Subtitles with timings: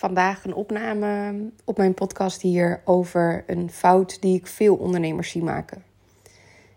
[0.00, 5.42] Vandaag een opname op mijn podcast hier over een fout die ik veel ondernemers zie
[5.42, 5.82] maken.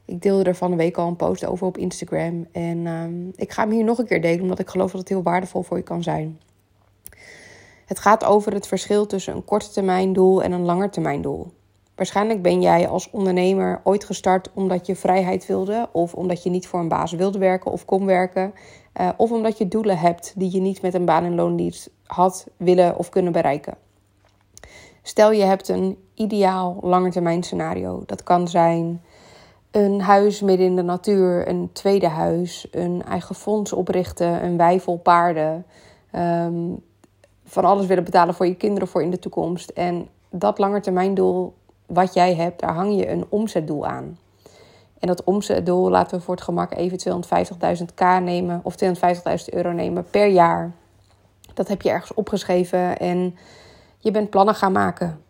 [0.06, 2.48] Ik deelde er van de week al een post over op Instagram.
[2.52, 5.10] En ehm, ik ga hem hier nog een keer delen, omdat ik geloof dat het
[5.10, 6.40] heel waardevol voor je kan zijn.
[7.86, 11.52] Het gaat over het verschil tussen een korte doel en een langer termijn doel.
[11.96, 16.68] Waarschijnlijk ben jij als ondernemer ooit gestart omdat je vrijheid wilde, of omdat je niet
[16.68, 18.54] voor een baas wilde werken of kon werken,
[19.02, 22.48] uh, of omdat je doelen hebt die je niet met een baan- en loondienst had
[22.58, 23.76] willen of kunnen bereiken.
[25.02, 28.04] Stel je hebt een ideaal langetermijn scenario.
[28.06, 29.02] Dat kan zijn
[29.72, 34.82] een huis midden in de natuur, een tweede huis, een eigen fonds oprichten, een wei
[35.04, 35.66] paarden.
[36.16, 36.84] Um,
[37.46, 39.70] van alles willen betalen voor je kinderen voor in de toekomst.
[39.70, 41.54] En dat langetermijndoel
[41.86, 44.18] wat jij hebt, daar hang je een omzetdoel aan.
[45.00, 47.24] En dat omzetdoel laten we voor het gemak even
[47.80, 48.92] 250.000 k nemen of 250.000
[49.50, 50.72] euro nemen per jaar.
[51.54, 53.36] Dat heb je ergens opgeschreven en
[53.98, 55.22] je bent plannen gaan maken.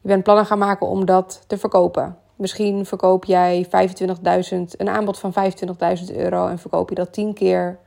[0.00, 2.18] Je bent plannen gaan maken om dat te verkopen.
[2.36, 3.70] Misschien verkoop jij 25.000,
[4.70, 5.34] een aanbod van
[6.10, 7.78] 25.000 euro en verkoop je dat 10 keer.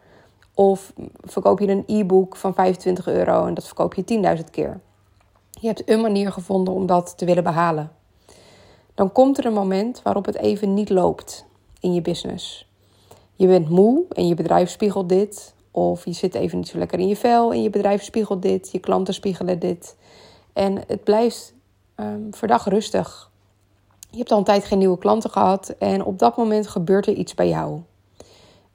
[0.53, 4.79] Of verkoop je een e-book van 25 euro en dat verkoop je 10.000 keer.
[5.49, 7.91] Je hebt een manier gevonden om dat te willen behalen.
[8.93, 11.45] Dan komt er een moment waarop het even niet loopt
[11.79, 12.69] in je business.
[13.35, 15.53] Je bent moe en je bedrijf spiegelt dit.
[15.71, 18.71] Of je zit even niet zo lekker in je vel en je bedrijf spiegelt dit.
[18.71, 19.95] Je klanten spiegelen dit.
[20.53, 21.53] En het blijft
[21.95, 23.29] um, verdag rustig.
[24.09, 25.75] Je hebt al een tijd geen nieuwe klanten gehad.
[25.79, 27.81] En op dat moment gebeurt er iets bij jou.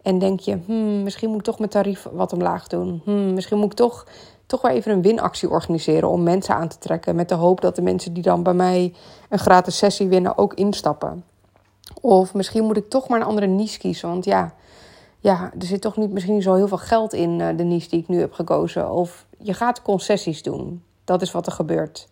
[0.03, 3.01] En denk je, hmm, misschien moet ik toch mijn tarief wat omlaag doen.
[3.05, 4.07] Hmm, misschien moet ik toch,
[4.47, 7.17] toch wel even een winactie organiseren om mensen aan te trekken.
[7.17, 8.95] Met de hoop dat de mensen die dan bij mij
[9.29, 11.25] een gratis sessie winnen ook instappen.
[12.01, 14.09] Of misschien moet ik toch maar een andere niche kiezen.
[14.09, 14.55] Want ja,
[15.19, 18.01] ja er zit toch niet misschien zo heel veel geld in uh, de niche die
[18.01, 18.91] ik nu heb gekozen.
[18.91, 20.83] Of je gaat concessies doen.
[21.05, 22.09] Dat is wat er gebeurt.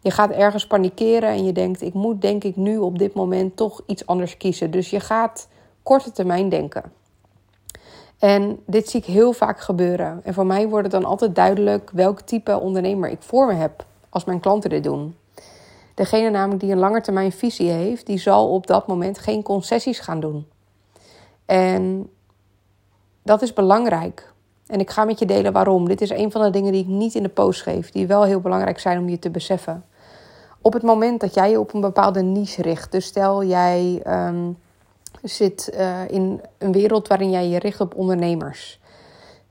[0.00, 3.56] Je gaat ergens panikeren en je denkt: ik moet denk ik nu op dit moment
[3.56, 4.70] toch iets anders kiezen.
[4.70, 5.48] Dus je gaat
[5.82, 6.92] korte termijn denken.
[8.18, 10.20] En dit zie ik heel vaak gebeuren.
[10.24, 13.84] En voor mij wordt het dan altijd duidelijk welk type ondernemer ik voor me heb
[14.08, 15.16] als mijn klanten dit doen.
[15.94, 20.20] Degene namelijk die een langetermijn visie heeft, die zal op dat moment geen concessies gaan
[20.20, 20.46] doen.
[21.46, 22.10] En
[23.22, 24.32] dat is belangrijk.
[24.66, 25.88] En ik ga met je delen waarom.
[25.88, 28.24] Dit is een van de dingen die ik niet in de post geef, die wel
[28.24, 29.84] heel belangrijk zijn om je te beseffen.
[30.60, 34.52] Op het moment dat jij je op een bepaalde niche richt, dus stel jij ehm,
[35.22, 38.80] zit uh, in een wereld waarin jij je richt op ondernemers.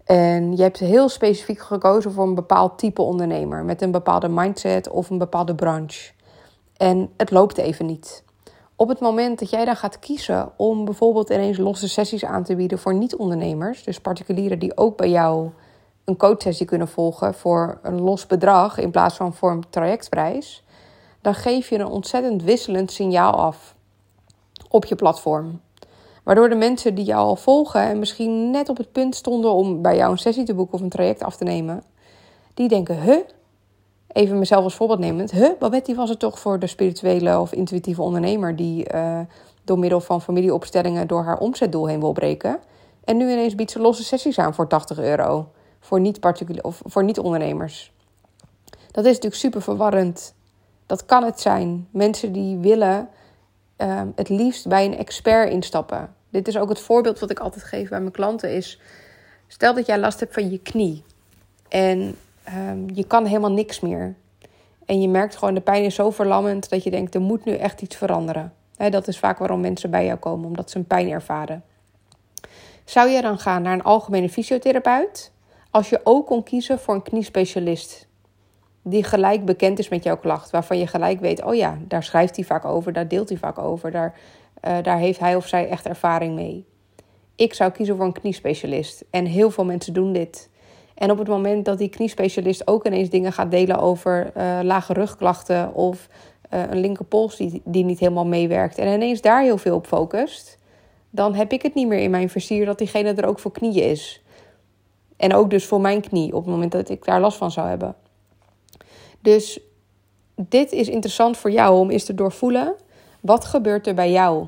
[0.04, 4.90] En je hebt heel specifiek gekozen voor een bepaald type ondernemer met een bepaalde mindset
[4.90, 6.12] of een bepaalde branche.
[6.78, 8.24] En het loopt even niet.
[8.82, 12.56] Op het moment dat jij dan gaat kiezen om bijvoorbeeld ineens losse sessies aan te
[12.56, 15.50] bieden voor niet-ondernemers, dus particulieren die ook bij jou
[16.06, 20.64] een coachsessie kunnen volgen voor een los bedrag in plaats van voor een trajectprijs,
[21.22, 23.76] dan geef je een ontzettend wisselend signaal af
[24.70, 25.62] op je platform.
[26.24, 29.82] Waardoor de mensen die jou al volgen en misschien net op het punt stonden om
[29.82, 31.84] bij jou een sessie te boeken of een traject af te nemen,
[32.54, 33.20] die denken: huh?
[34.14, 35.32] Even mezelf als voorbeeld nemend.
[35.32, 39.20] Huh, Babette was het toch voor de spirituele of intuïtieve ondernemer die uh,
[39.64, 42.60] door middel van familieopstellingen door haar omzetdoel heen wil breken.
[43.04, 45.52] En nu ineens biedt ze losse sessies aan voor 80 euro.
[45.80, 47.92] Voor niet-particulier of voor niet-ondernemers.
[48.92, 50.34] Dat is natuurlijk super verwarrend.
[50.86, 51.88] Dat kan het zijn.
[51.92, 53.10] Mensen die willen
[53.78, 56.16] uh, het liefst bij een expert instappen.
[56.30, 58.56] Dit is ook het voorbeeld wat ik altijd geef bij mijn klanten.
[58.56, 58.80] Is,
[59.48, 61.04] stel dat jij last hebt van je knie.
[61.70, 62.16] En
[62.48, 64.16] um, je kan helemaal niks meer.
[64.86, 67.56] En je merkt gewoon, de pijn is zo verlammend dat je denkt, er moet nu
[67.56, 68.54] echt iets veranderen.
[68.90, 71.64] Dat is vaak waarom mensen bij jou komen, omdat ze een pijn ervaren.
[72.86, 75.32] Zou je dan gaan naar een algemene fysiotherapeut?
[75.72, 78.08] Als je ook kon kiezen voor een kniespecialist
[78.84, 80.50] die gelijk bekend is met jouw klacht.
[80.50, 83.58] Waarvan je gelijk weet, oh ja, daar schrijft hij vaak over, daar deelt hij vaak
[83.58, 84.20] over, daar,
[84.68, 86.66] uh, daar heeft hij of zij echt ervaring mee.
[87.36, 89.04] Ik zou kiezen voor een kniespecialist.
[89.10, 90.50] En heel veel mensen doen dit.
[91.02, 94.94] En op het moment dat die kniespecialist ook ineens dingen gaat delen over uh, lage
[94.94, 96.08] rugklachten of
[96.54, 100.58] uh, een linkerpols die, die niet helemaal meewerkt en ineens daar heel veel op focust,
[101.10, 103.90] dan heb ik het niet meer in mijn versier dat diegene er ook voor knieën
[103.90, 104.24] is.
[105.18, 107.68] En ook dus voor mijn knie op het moment dat ik daar last van zou
[107.68, 107.96] hebben.
[109.20, 109.60] Dus
[110.36, 112.76] dit is interessant voor jou om eens te doorvoelen.
[113.20, 114.46] Wat gebeurt er bij jou?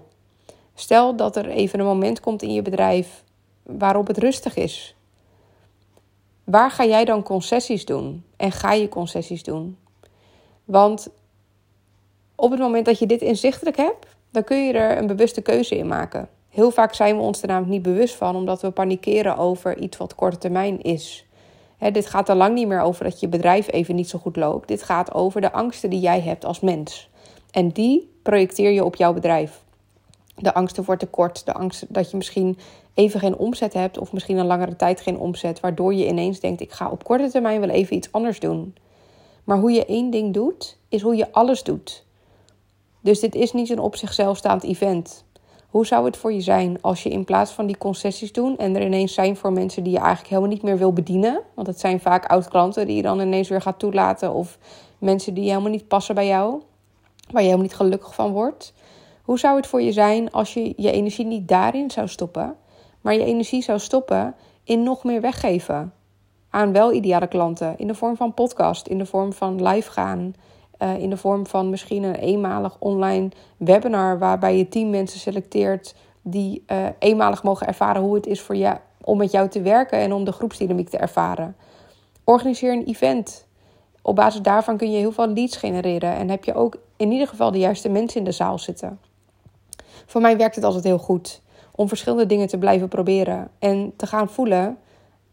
[0.74, 3.24] Stel dat er even een moment komt in je bedrijf
[3.64, 4.96] waarop het rustig is.
[6.44, 8.24] Waar ga jij dan concessies doen?
[8.38, 9.78] En ga je concessies doen?
[10.66, 11.10] Want
[12.36, 15.78] op het moment dat je dit inzichtelijk hebt, dan kun je er een bewuste keuze
[15.78, 16.30] in maken.
[16.50, 19.98] Heel vaak zijn we ons er namelijk niet bewust van, omdat we panikeren over iets
[19.98, 21.26] wat korte termijn is
[21.92, 24.68] dit gaat al lang niet meer over dat je bedrijf even niet zo goed loopt.
[24.68, 27.10] Dit gaat over de angsten die jij hebt als mens.
[27.52, 29.62] En die projecteer je op jouw bedrijf.
[30.36, 32.58] De angsten voor tekort, de angst dat je misschien
[32.94, 36.62] even geen omzet hebt of misschien een langere tijd geen omzet, waardoor je ineens denkt:
[36.62, 38.76] ik ga op korte termijn wel even iets anders doen.
[39.44, 42.06] Maar hoe je één ding doet, is hoe je alles doet.
[43.02, 45.26] Dus dit is niet een op zichzelf staand event.
[45.70, 48.76] Hoe zou het voor je zijn als je in plaats van die concessies doen en
[48.76, 51.42] er ineens zijn voor mensen die je eigenlijk helemaal niet meer wil bedienen?
[51.54, 54.58] Want het zijn vaak oud-klanten die je dan ineens weer gaat toelaten of
[54.98, 56.62] mensen die helemaal niet passen bij jou,
[57.32, 58.74] waar je helemaal niet gelukkig van wordt.
[59.22, 62.56] Hoe zou het voor je zijn als je je energie niet daarin zou stoppen,
[63.04, 65.94] maar je energie zou stoppen in nog meer weggeven
[66.50, 70.34] aan wel ideale klanten in de vorm van podcast, in de vorm van live gaan,
[70.80, 75.96] uh, in de vorm van misschien een eenmalig online webinar waarbij je tien mensen selecteert
[76.22, 80.00] die uh, eenmalig mogen ervaren hoe het is voor jou om met jou te werken
[80.00, 81.56] en om de groepsdynamiek te ervaren.
[82.24, 83.48] Organiseer een event.
[84.02, 87.28] Op basis daarvan kun je heel veel leads genereren en heb je ook in ieder
[87.28, 89.00] geval de juiste mensen in de zaal zitten.
[90.06, 91.42] Voor mij werkt het altijd heel goed
[91.76, 94.78] om verschillende dingen te blijven proberen en te gaan voelen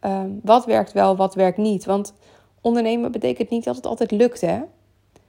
[0.05, 1.85] uh, wat werkt wel, wat werkt niet.
[1.85, 2.15] Want
[2.61, 4.61] ondernemen betekent niet dat het altijd lukt, hè?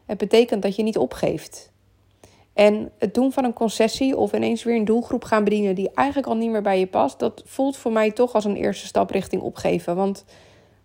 [0.05, 1.71] Het betekent dat je niet opgeeft.
[2.53, 6.27] En het doen van een concessie of ineens weer een doelgroep gaan bedienen die eigenlijk
[6.27, 9.09] al niet meer bij je past, dat voelt voor mij toch als een eerste stap
[9.09, 9.95] richting opgeven.
[9.95, 10.25] Want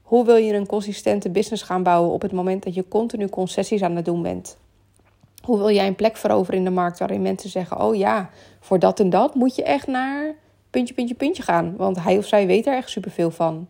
[0.02, 3.82] hoe wil je een consistente business gaan bouwen op het moment dat je continu concessies
[3.82, 4.58] aan het doen bent?
[5.46, 8.78] Hoe wil jij een plek veroveren in de markt waarin mensen zeggen: Oh ja, voor
[8.78, 10.34] dat en dat moet je echt naar
[10.70, 11.76] puntje, puntje, puntje gaan.
[11.76, 13.68] Want hij of zij weet er echt superveel van.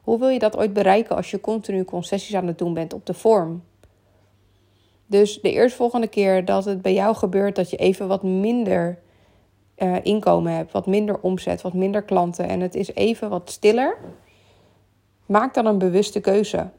[0.00, 3.06] Hoe wil je dat ooit bereiken als je continu concessies aan het doen bent op
[3.06, 3.62] de vorm?
[5.06, 8.98] Dus de eerstvolgende keer dat het bij jou gebeurt dat je even wat minder
[9.78, 13.96] uh, inkomen hebt, wat minder omzet, wat minder klanten en het is even wat stiller,
[15.26, 16.70] maak dan een bewuste keuze.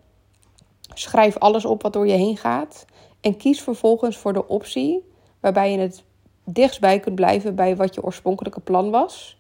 [0.94, 2.86] Schrijf alles op wat door je heen gaat
[3.24, 5.04] en kies vervolgens voor de optie
[5.40, 6.04] waarbij je het
[6.44, 9.38] dichtstbij kunt blijven bij wat je oorspronkelijke plan was.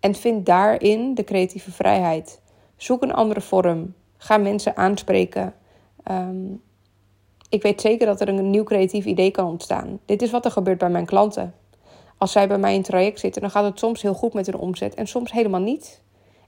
[0.00, 2.40] En vind daarin de creatieve vrijheid.
[2.76, 3.94] Zoek een andere vorm.
[4.16, 5.54] Ga mensen aanspreken.
[6.10, 6.62] Um,
[7.48, 9.98] ik weet zeker dat er een nieuw creatief idee kan ontstaan.
[10.04, 11.54] Dit is wat er gebeurt bij mijn klanten.
[12.18, 14.56] Als zij bij mij in traject zitten, dan gaat het soms heel goed met hun
[14.56, 16.02] omzet en soms helemaal niet.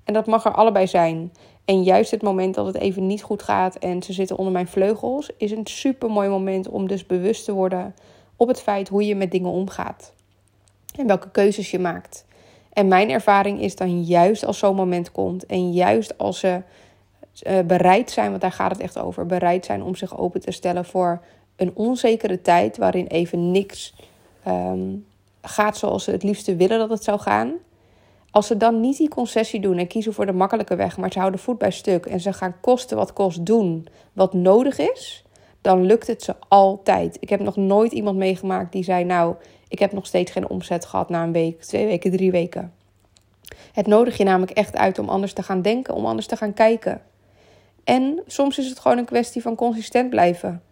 [0.04, 1.32] En dat mag er allebei zijn.
[1.64, 4.68] En juist het moment dat het even niet goed gaat en ze zitten onder mijn
[4.68, 7.94] vleugels, is een super mooi moment om dus bewust te worden
[8.36, 10.12] op het feit hoe je met dingen omgaat.
[10.96, 12.24] En welke keuzes je maakt.
[12.72, 16.62] En mijn ervaring is dan juist als zo'n moment komt en juist als ze
[17.46, 20.50] uh, bereid zijn, want daar gaat het echt over, bereid zijn om zich open te
[20.50, 21.22] stellen voor
[21.56, 23.94] een onzekere tijd waarin even niks
[24.48, 25.06] um,
[25.42, 27.52] gaat zoals ze het liefste willen dat het zou gaan.
[28.34, 31.18] Als ze dan niet die concessie doen en kiezen voor de makkelijke weg, maar ze
[31.18, 35.24] houden voet bij stuk en ze gaan kosten wat kost doen wat nodig is,
[35.60, 37.16] dan lukt het ze altijd.
[37.20, 39.34] Ik heb nog nooit iemand meegemaakt die zei: Nou,
[39.68, 42.72] ik heb nog steeds geen omzet gehad na een week, twee weken, drie weken.
[43.72, 46.54] Het nodig je namelijk echt uit om anders te gaan denken, om anders te gaan
[46.54, 47.02] kijken.
[47.84, 50.62] En soms is het gewoon een kwestie van consistent blijven.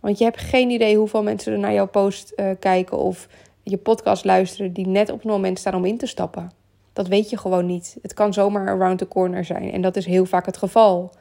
[0.00, 3.28] Want je hebt geen idee hoeveel mensen er naar jouw post uh, kijken of
[3.62, 6.60] je podcast luisteren die net op het moment staan om in te stappen.
[6.92, 7.96] Dat weet je gewoon niet.
[8.02, 11.12] Het kan zomaar around the corner zijn en dat is heel vaak het geval.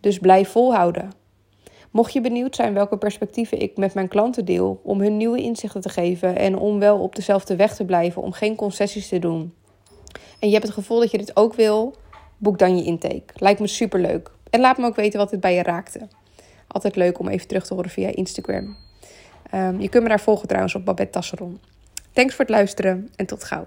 [0.00, 1.10] Dus blijf volhouden.
[1.90, 5.80] Mocht je benieuwd zijn welke perspectieven ik met mijn klanten deel, om hun nieuwe inzichten
[5.80, 9.54] te geven en om wel op dezelfde weg te blijven, om geen concessies te doen.
[10.38, 11.94] En je hebt het gevoel dat je dit ook wil,
[12.36, 13.24] boek dan je intake.
[13.34, 14.30] Lijkt me super leuk.
[14.50, 16.08] En laat me ook weten wat het bij je raakte.
[16.66, 18.76] Altijd leuk om even terug te horen via Instagram.
[19.54, 21.60] Um, je kunt me daar volgen trouwens op Babette Tasseron.
[22.12, 23.66] Thanks voor het luisteren en tot gauw.